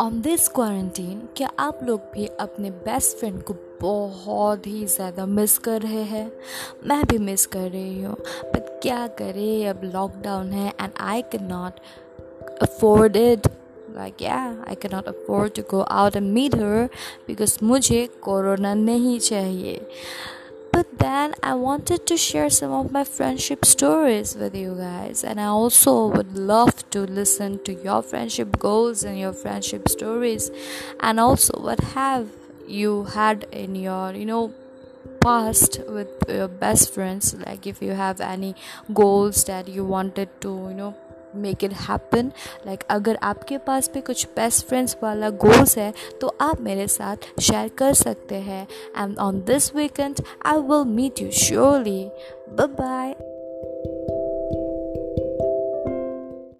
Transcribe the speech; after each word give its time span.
On 0.00 0.20
this 0.20 0.48
quarantine 0.48 1.22
क्या 1.36 1.50
आप 1.58 1.80
लोग 1.84 2.00
भी 2.14 2.26
अपने 2.40 2.70
बेस्ट 2.86 3.16
फ्रेंड 3.16 3.42
को 3.42 3.54
बहुत 3.80 4.66
ही 4.66 4.84
ज़्यादा 4.86 5.26
मिस 5.26 5.58
कर 5.58 5.80
रहे 5.82 6.02
हैं? 6.02 6.30
मैं 6.86 7.02
भी 7.06 7.18
मिस 7.18 7.46
कर 7.46 7.70
रही 7.70 8.02
हूँ। 8.02 8.16
बट 8.44 8.68
क्या 8.82 9.06
करें? 9.18 9.68
अब 9.68 9.80
लॉकडाउन 9.84 10.50
है 10.52 10.68
and 10.80 10.90
I 11.00 11.22
can 11.32 11.44
not 11.44 11.80
afford 12.62 13.16
it 13.16 13.46
like 13.96 14.22
या 14.22 14.36
I 14.68 14.74
can 14.74 14.94
not 14.94 15.08
afford 15.08 15.52
to 15.54 15.62
go 15.70 15.80
out 15.80 16.16
and 16.16 16.32
meet 16.32 16.54
her 16.54 16.88
because 17.26 17.58
मुझे 17.62 18.06
कोरोना 18.22 18.74
नहीं 18.74 19.18
चाहिए। 19.20 19.80
But 20.72 20.98
then 20.98 21.34
I 21.42 21.54
wanted 21.54 22.06
to 22.06 22.16
share 22.16 22.50
some 22.50 22.72
of 22.72 22.92
my 22.92 23.04
friendship 23.04 23.64
stories 23.64 24.34
with 24.36 24.54
you 24.54 24.74
guys, 24.76 25.24
and 25.24 25.40
I 25.40 25.46
also 25.46 26.06
would 26.06 26.36
love 26.36 26.88
to 26.90 27.00
listen 27.00 27.62
to 27.64 27.74
your 27.74 28.02
friendship 28.02 28.58
goals 28.58 29.02
and 29.02 29.18
your 29.18 29.32
friendship 29.32 29.88
stories, 29.88 30.50
and 31.00 31.20
also 31.20 31.60
what 31.60 31.80
have 31.80 32.28
you 32.66 33.04
had 33.04 33.44
in 33.52 33.74
your, 33.74 34.12
you 34.12 34.26
know, 34.26 34.52
past 35.20 35.80
with 35.88 36.08
your 36.28 36.48
best 36.48 36.92
friends? 36.92 37.34
Like 37.34 37.66
if 37.66 37.82
you 37.82 37.92
have 37.92 38.20
any 38.20 38.54
goals 38.92 39.44
that 39.44 39.68
you 39.68 39.84
wanted 39.84 40.40
to 40.42 40.48
you 40.48 40.74
know 40.74 40.94
make 41.36 41.64
it 41.64 41.72
happen 41.72 42.32
like 42.66 42.84
अगर 42.90 43.18
आपके 43.22 43.58
पास 43.58 43.90
भी 43.94 44.00
कुछ 44.00 44.26
best 44.26 44.66
friends 44.66 44.96
वाला 45.02 45.30
goals 45.30 45.78
है 45.78 45.92
तो 46.20 46.36
आप 46.40 46.60
मेरे 46.60 46.86
साथ 46.88 47.16
शेयर 47.40 47.68
कर 47.68 47.94
सकते 47.94 48.34
हैं. 48.34 48.66
And 48.96 49.18
on 49.18 49.40
this 49.40 49.74
weekend 49.74 50.20
I 50.46 50.58
will 50.58 50.84
meet 50.84 51.20
you 51.20 51.30
surely 51.30 52.10
bye 52.48 52.66
bye 52.66 53.37